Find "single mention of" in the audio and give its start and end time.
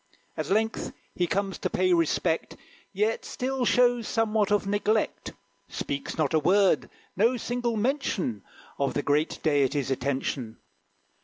7.37-8.95